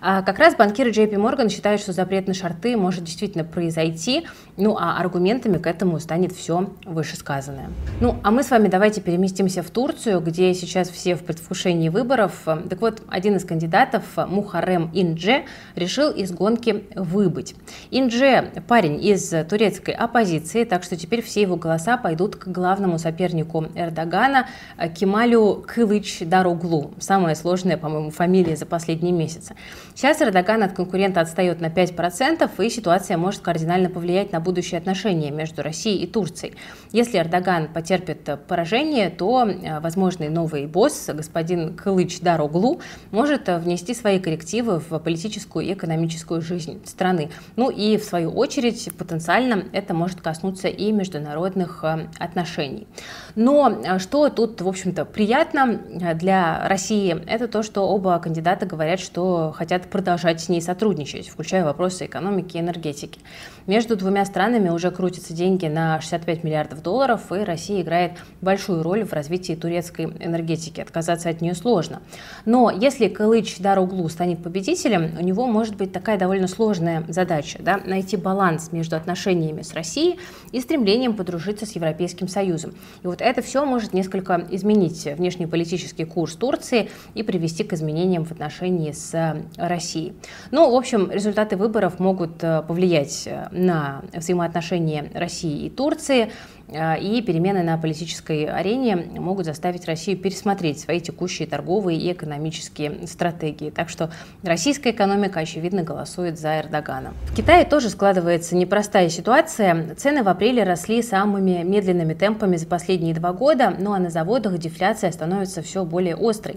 А 0.00 0.22
как 0.22 0.38
раз 0.38 0.54
банкиры 0.54 0.90
JP 0.90 1.14
Morgan 1.14 1.48
считают, 1.48 1.80
что 1.80 1.92
запрет 1.92 2.28
на 2.28 2.34
шорты 2.34 2.76
может 2.76 3.02
действительно 3.02 3.42
произойти, 3.42 4.26
ну 4.56 4.76
а 4.78 4.98
аргументами 4.98 5.58
к 5.58 5.66
этому 5.66 5.98
станет 5.98 6.32
все 6.32 6.70
вышесказанное. 6.84 7.70
Ну, 8.00 8.16
а 8.22 8.30
мы 8.30 8.44
с 8.44 8.50
вами 8.50 8.68
давайте 8.68 9.00
переместимся 9.00 9.62
в 9.64 9.70
Турцию, 9.70 10.20
где 10.20 10.54
сейчас 10.54 10.90
все 10.90 11.16
в 11.16 11.24
предвкушении 11.24 11.88
выборов. 11.88 12.42
Так 12.44 12.80
вот, 12.80 13.02
один 13.08 13.36
из 13.36 13.44
кандидатов, 13.44 14.04
Мухаррем 14.16 14.75
Рустем 14.76 14.90
Индже 14.92 15.44
решил 15.74 16.10
из 16.10 16.32
гонки 16.32 16.84
выбыть. 16.94 17.54
Индже– 17.90 18.50
парень 18.68 19.02
из 19.02 19.32
турецкой 19.48 19.94
оппозиции, 19.94 20.64
так 20.64 20.82
что 20.82 20.96
теперь 20.96 21.22
все 21.22 21.42
его 21.42 21.56
голоса 21.56 21.96
пойдут 21.96 22.36
к 22.36 22.48
главному 22.48 22.98
сопернику 22.98 23.66
Эрдогана 23.74 24.46
Кемалю 24.94 25.64
Кылыч 25.66 26.20
Дароглу. 26.20 26.92
Самая 26.98 27.34
сложная, 27.34 27.76
по-моему, 27.76 28.10
фамилия 28.10 28.56
за 28.56 28.66
последние 28.66 29.12
месяцы. 29.12 29.54
Сейчас 29.94 30.20
Эрдоган 30.20 30.62
от 30.62 30.72
конкурента 30.72 31.20
отстает 31.20 31.60
на 31.60 31.66
5%, 31.66 32.64
и 32.64 32.70
ситуация 32.70 33.16
может 33.16 33.40
кардинально 33.40 33.88
повлиять 33.88 34.32
на 34.32 34.40
будущие 34.40 34.78
отношения 34.78 35.30
между 35.30 35.62
Россией 35.62 36.02
и 36.02 36.06
Турцией. 36.06 36.54
Если 36.92 37.18
Эрдоган 37.18 37.68
потерпит 37.72 38.28
поражение, 38.46 39.10
то 39.10 39.46
э, 39.46 39.80
возможный 39.80 40.28
новый 40.28 40.66
босс, 40.66 41.08
господин 41.12 41.76
Кылыч 41.76 42.20
Дароглу, 42.20 42.80
может 43.10 43.48
внести 43.48 43.94
свои 43.94 44.20
коррективы 44.26 44.65
перспективы 44.66 44.78
в 44.78 44.98
политическую 44.98 45.64
и 45.66 45.72
экономическую 45.72 46.40
жизнь 46.40 46.80
страны. 46.84 47.30
Ну 47.56 47.70
и 47.70 47.96
в 47.96 48.04
свою 48.04 48.30
очередь 48.30 48.90
потенциально 48.98 49.64
это 49.72 49.94
может 49.94 50.20
коснуться 50.20 50.68
и 50.68 50.92
международных 50.92 51.84
э, 51.84 52.08
отношений. 52.18 52.86
Но 53.34 53.70
э, 53.70 53.98
что 53.98 54.28
тут, 54.28 54.60
в 54.60 54.68
общем-то, 54.68 55.04
приятно 55.04 55.80
э, 56.00 56.14
для 56.14 56.68
России, 56.68 57.16
это 57.26 57.48
то, 57.48 57.62
что 57.62 57.82
оба 57.88 58.18
кандидата 58.18 58.66
говорят, 58.66 59.00
что 59.00 59.52
хотят 59.56 59.88
продолжать 59.88 60.40
с 60.40 60.48
ней 60.48 60.60
сотрудничать, 60.60 61.28
включая 61.28 61.64
вопросы 61.64 62.06
экономики 62.06 62.56
и 62.56 62.60
энергетики. 62.60 63.20
Между 63.66 63.96
двумя 63.96 64.24
странами 64.24 64.68
уже 64.68 64.90
крутятся 64.90 65.32
деньги 65.32 65.66
на 65.66 66.00
65 66.00 66.44
миллиардов 66.44 66.82
долларов, 66.82 67.32
и 67.32 67.36
Россия 67.36 67.82
играет 67.82 68.12
большую 68.40 68.82
роль 68.82 69.04
в 69.04 69.12
развитии 69.12 69.54
турецкой 69.54 70.06
энергетики. 70.20 70.80
Отказаться 70.80 71.28
от 71.28 71.40
нее 71.40 71.54
сложно. 71.54 72.02
Но 72.44 72.70
если 72.70 73.08
Кылыч 73.08 73.58
Даруглу 73.58 74.08
станет 74.08 74.42
победителем, 74.42 74.56
победителем, 74.56 75.12
у 75.18 75.22
него 75.22 75.46
может 75.46 75.76
быть 75.76 75.92
такая 75.92 76.18
довольно 76.18 76.48
сложная 76.48 77.04
задача, 77.08 77.58
да, 77.60 77.80
найти 77.84 78.16
баланс 78.16 78.72
между 78.72 78.96
отношениями 78.96 79.62
с 79.62 79.74
Россией 79.74 80.18
и 80.52 80.60
стремлением 80.60 81.14
подружиться 81.14 81.66
с 81.66 81.72
Европейским 81.72 82.28
Союзом. 82.28 82.74
И 83.02 83.06
вот 83.06 83.20
это 83.20 83.42
все 83.42 83.64
может 83.64 83.92
несколько 83.92 84.46
изменить 84.50 85.04
внешнеполитический 85.04 86.04
курс 86.04 86.34
Турции 86.34 86.90
и 87.14 87.22
привести 87.22 87.64
к 87.64 87.72
изменениям 87.72 88.24
в 88.24 88.32
отношении 88.32 88.92
с 88.92 89.36
Россией. 89.56 90.14
Ну, 90.50 90.70
в 90.70 90.74
общем, 90.74 91.10
результаты 91.10 91.56
выборов 91.56 91.98
могут 91.98 92.42
э, 92.42 92.62
повлиять 92.66 93.24
э, 93.26 93.48
на 93.56 94.02
взаимоотношения 94.12 95.10
России 95.14 95.66
и 95.66 95.70
Турции. 95.70 96.30
А, 96.68 96.94
и 96.94 97.22
перемены 97.22 97.62
на 97.62 97.78
политической 97.78 98.44
арене 98.44 98.96
могут 98.96 99.46
заставить 99.46 99.86
Россию 99.86 100.18
пересмотреть 100.18 100.80
свои 100.80 101.00
текущие 101.00 101.46
торговые 101.46 101.98
и 101.98 102.12
экономические 102.12 103.06
стратегии. 103.06 103.70
Так 103.70 103.88
что 103.88 104.10
российская 104.42 104.90
экономика, 104.90 105.40
очевидно, 105.40 105.82
голосует 105.82 106.38
за 106.38 106.60
Эрдогана. 106.60 107.14
В 107.26 107.36
Китае 107.36 107.64
тоже 107.64 107.88
складывается 107.88 108.56
непростая 108.56 109.08
ситуация. 109.08 109.94
Цены 109.94 110.24
в 110.24 110.28
апреле 110.28 110.64
росли 110.64 111.02
самыми 111.02 111.62
медленными 111.62 112.14
темпами 112.14 112.56
за 112.56 112.66
последние 112.66 113.14
два 113.14 113.32
года, 113.32 113.74
ну 113.78 113.92
а 113.92 113.98
на 113.98 114.10
заводах 114.10 114.58
дефляция 114.58 115.12
становится 115.12 115.62
все 115.62 115.84
более 115.84 116.16
острой. 116.16 116.56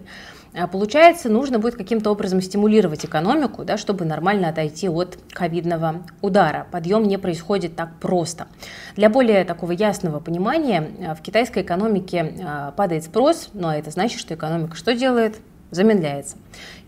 А 0.53 0.67
получается, 0.67 1.29
нужно 1.29 1.59
будет 1.59 1.75
каким-то 1.75 2.11
образом 2.11 2.41
стимулировать 2.41 3.05
экономику, 3.05 3.63
да, 3.63 3.77
чтобы 3.77 4.05
нормально 4.05 4.49
отойти 4.49 4.89
от 4.89 5.17
ковидного 5.31 6.03
удара. 6.21 6.67
Подъем 6.71 7.03
не 7.03 7.17
происходит 7.17 7.75
так 7.75 7.89
просто. 7.99 8.47
Для 8.95 9.09
более 9.09 9.45
такого 9.45 9.71
ясного 9.71 10.19
понимания, 10.19 10.89
э, 10.99 11.13
в 11.13 11.21
китайской 11.21 11.61
экономике 11.61 12.33
э, 12.37 12.71
падает 12.75 13.03
спрос, 13.03 13.49
но 13.53 13.73
это 13.73 13.91
значит, 13.91 14.19
что 14.19 14.33
экономика 14.33 14.75
что 14.75 14.95
делает? 14.95 15.39
Замедляется. 15.71 16.35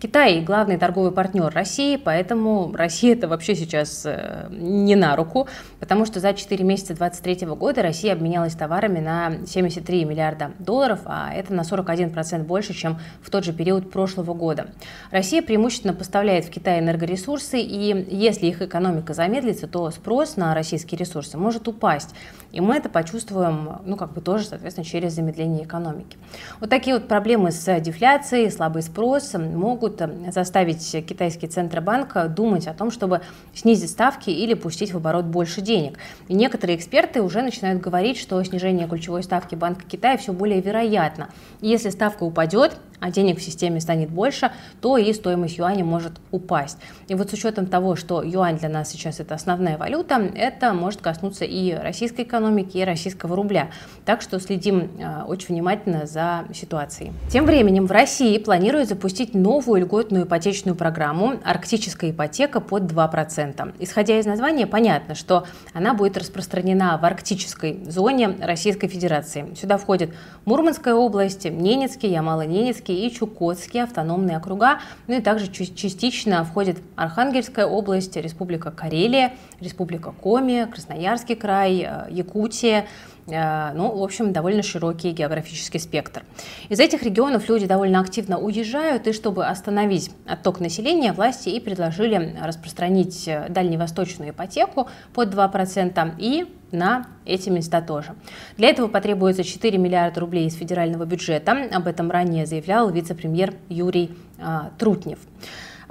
Китай– 0.01 0.41
главный 0.41 0.77
торговый 0.77 1.11
партнер 1.11 1.53
России, 1.53 1.95
поэтому 1.95 2.73
Россия 2.73 3.13
это 3.13 3.27
вообще 3.27 3.53
сейчас 3.53 4.01
э, 4.03 4.47
не 4.49 4.95
на 4.95 5.15
руку, 5.15 5.47
потому 5.79 6.07
что 6.07 6.19
за 6.19 6.33
4 6.33 6.63
месяца 6.63 6.95
2023 6.95 7.47
года 7.49 7.83
Россия 7.83 8.13
обменялась 8.13 8.55
товарами 8.55 8.99
на 8.99 9.45
73 9.45 10.05
миллиарда 10.05 10.53
долларов, 10.57 11.01
а 11.05 11.31
это 11.31 11.53
на 11.53 11.61
41% 11.61 12.43
больше, 12.45 12.73
чем 12.73 12.97
в 13.21 13.29
тот 13.29 13.45
же 13.45 13.53
период 13.53 13.91
прошлого 13.91 14.33
года. 14.33 14.71
Россия 15.11 15.43
преимущественно 15.43 15.93
поставляет 15.93 16.45
в 16.45 16.49
Китай 16.49 16.79
энергоресурсы, 16.79 17.59
и 17.59 18.07
если 18.09 18.47
их 18.47 18.63
экономика 18.63 19.13
замедлится, 19.13 19.67
то 19.67 19.91
спрос 19.91 20.35
на 20.35 20.55
российские 20.55 20.97
ресурсы 20.97 21.37
может 21.37 21.67
упасть. 21.67 22.15
И 22.51 22.59
мы 22.59 22.75
это 22.75 22.89
почувствуем, 22.89 23.77
ну, 23.85 23.95
как 23.97 24.13
бы 24.13 24.21
тоже, 24.21 24.45
соответственно, 24.45 24.83
через 24.83 25.13
замедление 25.13 25.63
экономики. 25.63 26.17
Вот 26.59 26.71
такие 26.71 26.95
вот 26.95 27.07
проблемы 27.07 27.51
с 27.51 27.79
дефляцией, 27.79 28.49
слабостью 28.49 28.70
слабый 28.71 28.83
спрос 28.83 29.33
могут 29.33 30.01
заставить 30.29 31.05
китайский 31.05 31.47
Центробанк 31.47 32.15
думать 32.33 32.67
о 32.67 32.73
том, 32.73 32.89
чтобы 32.89 33.19
снизить 33.53 33.89
ставки 33.89 34.29
или 34.29 34.53
пустить 34.53 34.93
в 34.93 34.97
оборот 34.97 35.25
больше 35.25 35.59
денег. 35.59 35.97
И 36.29 36.33
некоторые 36.33 36.77
эксперты 36.77 37.21
уже 37.21 37.41
начинают 37.41 37.81
говорить, 37.81 38.17
что 38.17 38.41
снижение 38.45 38.87
ключевой 38.87 39.23
ставки 39.23 39.55
Банка 39.55 39.83
Китая 39.85 40.15
все 40.15 40.31
более 40.31 40.61
вероятно. 40.61 41.29
И 41.59 41.67
если 41.67 41.89
ставка 41.89 42.23
упадет, 42.23 42.77
а 43.01 43.11
денег 43.11 43.39
в 43.39 43.41
системе 43.41 43.81
станет 43.81 44.09
больше, 44.09 44.51
то 44.79 44.95
и 44.95 45.11
стоимость 45.11 45.57
юаня 45.57 45.83
может 45.83 46.13
упасть. 46.31 46.77
И 47.07 47.15
вот 47.15 47.29
с 47.29 47.33
учетом 47.33 47.65
того, 47.65 47.95
что 47.97 48.23
юань 48.23 48.57
для 48.57 48.69
нас 48.69 48.89
сейчас 48.89 49.19
это 49.19 49.35
основная 49.35 49.77
валюта, 49.77 50.31
это 50.35 50.73
может 50.73 51.01
коснуться 51.01 51.43
и 51.43 51.73
российской 51.73 52.21
экономики, 52.21 52.77
и 52.77 52.85
российского 52.85 53.35
рубля. 53.35 53.71
Так 54.05 54.21
что 54.21 54.39
следим 54.39 54.91
э, 54.99 55.23
очень 55.23 55.47
внимательно 55.49 56.05
за 56.05 56.45
ситуацией. 56.53 57.11
Тем 57.29 57.45
временем 57.45 57.87
в 57.87 57.91
России 57.91 58.37
планируют 58.37 58.89
запустить 58.89 59.33
новую 59.33 59.81
льготную 59.81 60.25
ипотечную 60.25 60.75
программу 60.75 61.39
«Арктическая 61.43 62.11
ипотека 62.11 62.61
под 62.61 62.83
2%». 62.83 63.73
Исходя 63.79 64.19
из 64.19 64.25
названия, 64.25 64.67
понятно, 64.67 65.15
что 65.15 65.45
она 65.73 65.95
будет 65.95 66.17
распространена 66.17 66.99
в 67.01 67.05
арктической 67.05 67.79
зоне 67.85 68.37
Российской 68.39 68.87
Федерации. 68.87 69.53
Сюда 69.59 69.77
входят 69.77 70.11
Мурманская 70.45 70.93
область, 70.93 71.45
Ненецкий, 71.45 72.09
Ямало-Ненецкий, 72.09 72.90
Приморские 72.91 73.07
и 73.07 73.13
Чукотские 73.13 73.83
автономные 73.83 74.37
округа, 74.37 74.79
ну 75.07 75.17
и 75.17 75.21
также 75.21 75.47
частично 75.47 76.43
входит 76.43 76.77
Архангельская 76.95 77.65
область, 77.65 78.15
Республика 78.17 78.71
Карелия, 78.71 79.33
Республика 79.59 80.11
Коми, 80.11 80.67
Красноярский 80.71 81.35
край, 81.35 81.85
э, 81.87 82.11
Якутия, 82.11 82.85
ну, 83.27 83.97
в 83.97 84.03
общем, 84.03 84.33
довольно 84.33 84.63
широкий 84.63 85.11
географический 85.11 85.79
спектр. 85.79 86.23
Из 86.69 86.79
этих 86.79 87.03
регионов 87.03 87.47
люди 87.49 87.65
довольно 87.65 87.99
активно 87.99 88.37
уезжают, 88.39 89.07
и 89.07 89.13
чтобы 89.13 89.45
остановить 89.45 90.11
отток 90.25 90.59
населения, 90.59 91.13
власти 91.13 91.49
и 91.49 91.59
предложили 91.59 92.35
распространить 92.41 93.27
э, 93.27 93.47
дальневосточную 93.49 94.31
ипотеку 94.31 94.87
под 95.13 95.33
2% 95.33 96.15
и 96.17 96.45
на 96.71 97.07
эти 97.25 97.49
места 97.49 97.81
тоже. 97.81 98.15
Для 98.57 98.69
этого 98.69 98.87
потребуется 98.87 99.43
4 99.43 99.77
миллиарда 99.77 100.19
рублей 100.19 100.47
из 100.47 100.55
федерального 100.55 101.05
бюджета. 101.05 101.69
Об 101.71 101.87
этом 101.87 102.09
ранее 102.09 102.45
заявлял 102.45 102.89
вице-премьер 102.89 103.53
Юрий 103.69 104.11
а, 104.39 104.71
Трутнев. 104.77 105.19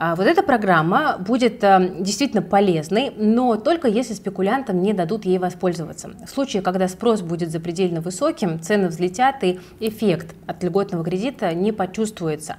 А 0.03 0.15
вот 0.17 0.27
эта 0.27 0.43
программа 0.43 1.19
будет 1.19 1.63
а, 1.63 1.79
действительно 1.79 2.41
полезной, 2.41 3.13
но 3.19 3.57
только 3.57 3.87
если 3.87 4.15
спекулянтам 4.15 4.81
не 4.81 4.95
дадут 4.95 5.27
ей 5.27 5.37
воспользоваться. 5.37 6.11
В 6.27 6.31
случае, 6.31 6.63
когда 6.63 6.89
спрос 6.89 7.21
будет 7.21 7.51
запредельно 7.51 8.01
высоким, 8.01 8.59
цены 8.63 8.89
взлетят 8.89 9.45
и 9.45 9.61
эффект 9.79 10.35
от 10.47 10.65
льготного 10.65 11.05
кредита 11.05 11.53
не 11.53 11.73
почувствуется. 11.73 12.57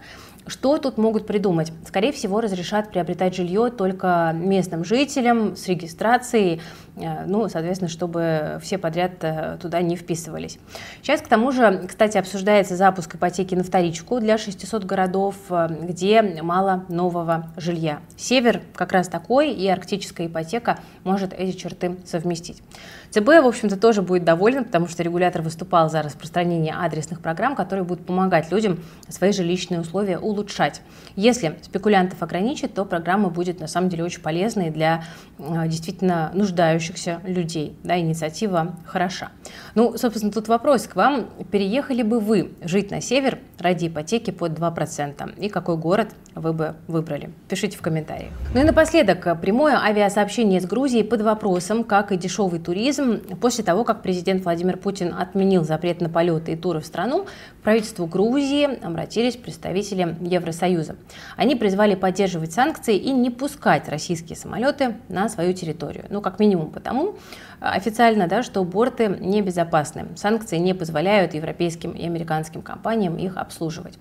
Что 0.48 0.78
тут 0.78 0.98
могут 0.98 1.28
придумать? 1.28 1.72
Скорее 1.86 2.12
всего, 2.12 2.42
разрешат 2.42 2.90
приобретать 2.90 3.36
жилье 3.36 3.70
только 3.70 4.32
местным 4.34 4.84
жителям 4.84 5.56
с 5.56 5.68
регистрацией, 5.68 6.62
э, 6.96 7.26
ну, 7.28 7.48
соответственно, 7.48 7.90
чтобы 7.90 8.60
все 8.62 8.78
подряд 8.80 9.12
э, 9.22 9.58
туда 9.62 9.82
не 9.82 9.96
вписывались. 9.96 10.58
Сейчас, 11.04 11.22
к 11.22 11.28
тому 11.28 11.52
же, 11.52 11.86
кстати, 11.88 12.18
обсуждается 12.18 12.76
запуск 12.76 13.16
ипотеки 13.16 13.54
на 13.54 13.64
вторичку 13.64 14.20
для 14.20 14.38
600 14.38 14.84
городов, 14.84 15.36
э, 15.50 15.68
где 15.84 16.22
мало 16.42 16.86
нового 16.90 17.52
жилья. 17.56 18.00
Север 18.18 18.62
как 18.76 18.94
раз 18.94 19.10
такой, 19.10 19.52
и 19.52 19.68
арктическая 19.68 20.26
ипотека 20.26 20.80
может 21.04 21.34
эти 21.34 21.56
черты 21.56 21.98
совместить. 22.06 22.64
ЦБ, 23.12 23.28
в 23.28 23.48
общем-то, 23.48 23.78
тоже 23.78 24.02
будет 24.02 24.24
доволен, 24.24 24.64
потому 24.64 24.88
что 24.88 25.04
регулятор 25.04 25.42
выступал 25.42 25.90
за 25.90 26.02
распространение 26.02 26.74
адресных 26.74 27.20
программ, 27.20 27.56
которые 27.56 27.84
будут 27.84 28.06
помогать 28.06 28.52
людям 28.52 28.80
свои 29.10 29.34
жилищные 29.34 29.82
условия 29.82 30.18
улучшать. 30.18 30.82
Если 31.18 31.60
спекулянтов 31.62 32.24
ограничить, 32.24 32.74
то 32.74 32.86
программа 32.86 33.30
будет 33.30 33.60
на 33.60 33.68
самом 33.68 33.90
деле 33.90 34.06
очень 34.06 34.22
полезной 34.22 34.70
для 34.70 35.04
э, 35.40 35.68
действительно 35.68 36.32
нуждающихся 36.34 37.20
людей. 37.26 37.76
Да, 37.84 38.00
инициатива 38.00 38.76
хороша. 38.86 39.30
Ну, 39.76 39.98
собственно, 39.98 40.32
тут 40.32 40.48
вопрос 40.48 40.88
к 40.88 40.96
вам. 40.96 41.30
Переехали 41.52 42.04
бы 42.04 42.22
вы 42.22 42.54
жить 42.64 42.92
на 42.92 43.02
север 43.02 43.40
ради 43.60 43.88
ипотеки 43.88 44.32
под 44.32 44.54
2%? 44.54 45.38
И 45.38 45.50
какой 45.50 45.76
город 45.76 46.10
вы 46.34 46.54
бы 46.54 46.76
выбрали? 46.88 47.32
Пишите 47.50 47.78
в 47.78 47.82
комментариях. 47.82 48.32
Ну 48.54 48.62
и 48.62 48.64
напоследок, 48.64 49.42
прямое 49.42 49.78
авиасообщение 49.78 50.62
с 50.62 50.66
Грузией 50.66 51.04
под 51.04 51.22
вопросом, 51.22 51.84
как 51.84 52.14
и 52.14 52.18
дешевый 52.18 52.62
туризм. 52.62 53.01
После 53.40 53.64
того, 53.64 53.84
как 53.84 54.02
президент 54.02 54.44
Владимир 54.44 54.78
Путин 54.78 55.14
отменил 55.18 55.64
запрет 55.64 56.02
на 56.02 56.10
полеты 56.10 56.54
и 56.54 56.56
туры 56.56 56.80
в 56.80 56.86
страну, 56.86 57.26
к 57.60 57.64
правительству 57.64 58.06
Грузии 58.06 58.84
обратились 58.84 59.36
представители 59.36 60.16
Евросоюза. 60.22 60.96
Они 61.38 61.56
призвали 61.56 61.96
поддерживать 61.96 62.54
санкции 62.54 62.98
и 62.98 63.12
не 63.12 63.30
пускать 63.30 63.88
российские 63.90 64.36
самолеты 64.36 64.96
на 65.10 65.30
свою 65.30 65.54
территорию. 65.54 66.06
Ну, 66.10 66.22
как 66.22 66.40
минимум 66.40 66.72
потому, 66.72 67.16
официально, 67.60 68.28
да, 68.28 68.44
что 68.44 68.64
борты 68.64 69.08
небезопасны. 69.08 70.08
Санкции 70.16 70.58
не 70.58 70.74
позволяют 70.74 71.34
европейским 71.34 71.92
и 71.92 72.06
американским 72.06 72.62
компаниям 72.62 73.18
их 73.18 73.38
обслуживать. 73.38 73.98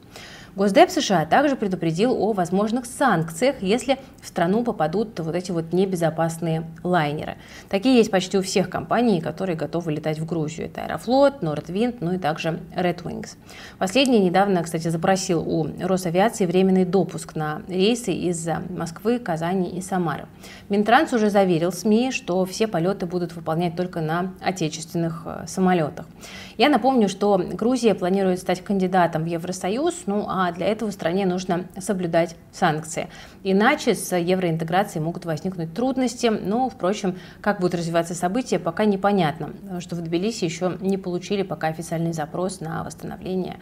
Госдеп 0.56 0.90
США 0.90 1.26
также 1.26 1.54
предупредил 1.54 2.12
о 2.12 2.32
возможных 2.32 2.86
санкциях, 2.86 3.56
если 3.62 3.98
в 4.20 4.26
страну 4.26 4.64
попадут 4.64 5.18
вот 5.20 5.34
эти 5.34 5.52
вот 5.52 5.72
небезопасные 5.72 6.64
лайнеры. 6.82 7.36
Такие 7.68 7.96
есть 7.96 8.10
почти 8.10 8.36
у 8.36 8.42
всех 8.42 8.68
компаний, 8.68 9.20
которые 9.20 9.56
готовы 9.56 9.92
летать 9.92 10.18
в 10.18 10.26
Грузию. 10.26 10.66
Это 10.66 10.82
Аэрофлот, 10.82 11.42
Nordwind, 11.42 11.98
ну 12.00 12.14
и 12.14 12.18
также 12.18 12.60
Red 12.76 13.02
Wings. 13.04 13.36
Последний 13.78 14.18
недавно, 14.18 14.62
кстати, 14.62 14.88
запросил 14.88 15.40
у 15.46 15.68
Росавиации 15.80 16.46
временный 16.46 16.84
допуск 16.84 17.36
на 17.36 17.62
рейсы 17.68 18.12
из 18.12 18.48
Москвы, 18.70 19.18
Казани 19.18 19.70
и 19.70 19.80
Самары. 19.80 20.26
Минтранс 20.68 21.12
уже 21.12 21.30
заверил 21.30 21.72
СМИ, 21.72 22.10
что 22.10 22.44
все 22.44 22.66
полеты 22.66 23.06
будут 23.06 23.34
выполнять 23.34 23.76
только 23.76 24.00
на 24.00 24.32
отечественных 24.40 25.22
э, 25.24 25.44
самолетах. 25.46 26.06
Я 26.56 26.68
напомню, 26.68 27.08
что 27.08 27.38
Грузия 27.38 27.94
планирует 27.94 28.40
стать 28.40 28.62
кандидатом 28.62 29.24
в 29.24 29.26
Евросоюз, 29.26 30.02
ну 30.06 30.26
а 30.28 30.39
для 30.52 30.66
этого 30.66 30.90
стране 30.90 31.26
нужно 31.26 31.66
соблюдать 31.78 32.36
санкции. 32.52 33.08
Иначе 33.42 33.94
с 33.94 34.16
евроинтеграцией 34.16 35.04
могут 35.04 35.24
возникнуть 35.24 35.74
трудности, 35.74 36.26
но, 36.26 36.68
впрочем, 36.68 37.18
как 37.40 37.60
будут 37.60 37.74
развиваться 37.74 38.14
события, 38.14 38.58
пока 38.58 38.84
непонятно, 38.84 39.48
потому 39.48 39.80
что 39.80 39.96
в 39.96 40.00
Тбилиси 40.00 40.44
еще 40.44 40.76
не 40.80 40.98
получили 40.98 41.42
пока 41.42 41.68
официальный 41.68 42.12
запрос 42.12 42.60
на 42.60 42.84
восстановление 42.84 43.58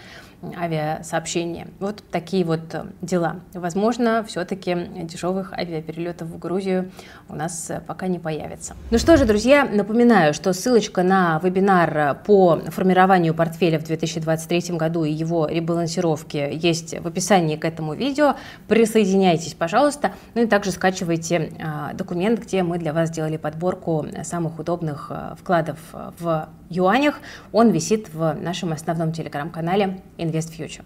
авиасообщения. 0.57 1.69
Вот 1.81 2.03
такие 2.11 2.45
вот 2.45 2.61
дела. 3.03 3.41
Возможно, 3.55 4.25
все-таки 4.27 4.75
дешевых 5.03 5.53
авиаперелетов 5.53 6.29
в 6.29 6.38
Грузию 6.38 6.91
у 7.29 7.35
нас 7.35 7.71
пока 7.87 8.07
не 8.07 8.19
появится. 8.19 8.75
Ну 8.91 8.99
что 8.99 9.17
же, 9.17 9.25
друзья, 9.25 9.64
напоминаю, 9.64 10.35
что 10.35 10.53
ссылочка 10.53 11.03
на 11.03 11.41
вебинар 11.43 12.17
по 12.25 12.61
формированию 12.69 12.99
формированию 12.99 13.35
портфеля 13.35 13.79
в 13.79 13.85
2023 13.85 14.77
году 14.77 15.05
и 15.05 15.12
его 15.12 15.47
ребалансировке 15.47 16.51
есть 16.68 16.98
в 16.98 17.07
описании 17.07 17.57
к 17.57 17.64
этому 17.64 17.94
видео. 17.94 18.37
Присоединяйтесь, 18.68 19.54
пожалуйста. 19.54 20.12
Ну 20.35 20.42
и 20.42 20.46
также 20.46 20.70
скачивайте 20.70 21.52
а, 21.61 21.92
документ, 21.94 22.40
где 22.40 22.62
мы 22.62 22.78
для 22.78 22.92
вас 22.92 23.09
сделали 23.09 23.37
подборку 23.37 24.07
самых 24.22 24.59
удобных 24.59 25.09
а, 25.11 25.35
вкладов 25.40 25.78
в 25.92 26.48
юанях. 26.70 27.20
Он 27.52 27.70
висит 27.70 28.12
в 28.12 28.35
нашем 28.35 28.72
основном 28.72 29.12
телеграм-канале 29.12 30.00
InvestFuture. 30.18 30.85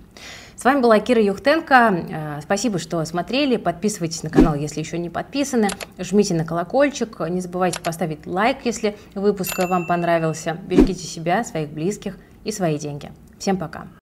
С 0.56 0.64
вами 0.64 0.80
была 0.80 1.00
Кира 1.00 1.22
Юхтенко. 1.22 1.74
А, 1.76 2.40
спасибо, 2.42 2.78
что 2.78 3.04
смотрели. 3.04 3.56
Подписывайтесь 3.56 4.22
на 4.22 4.30
канал, 4.30 4.54
если 4.54 4.80
еще 4.80 4.98
не 4.98 5.10
подписаны. 5.10 5.68
Жмите 5.98 6.34
на 6.34 6.44
колокольчик. 6.44 7.20
Не 7.28 7.40
забывайте 7.40 7.80
поставить 7.80 8.26
лайк, 8.26 8.58
если 8.64 8.96
выпуск 9.14 9.58
вам 9.58 9.86
понравился. 9.86 10.56
Берегите 10.66 11.04
себя, 11.04 11.44
своих 11.44 11.70
близких 11.70 12.16
и 12.44 12.52
свои 12.52 12.78
деньги. 12.78 13.10
Всем 13.38 13.56
пока! 13.56 14.01